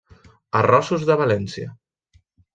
Arrossos 0.61 1.05
de 1.11 1.19
València. 1.21 1.69